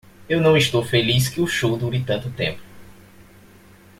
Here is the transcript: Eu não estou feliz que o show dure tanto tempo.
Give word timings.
Eu 0.27 0.41
não 0.41 0.57
estou 0.57 0.83
feliz 0.83 1.29
que 1.29 1.39
o 1.39 1.45
show 1.45 1.77
dure 1.77 2.03
tanto 2.03 2.31
tempo. 2.31 2.59